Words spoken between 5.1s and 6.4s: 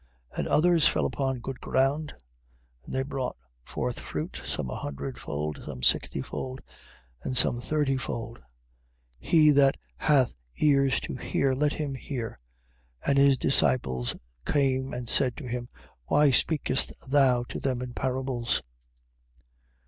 fold, some sixty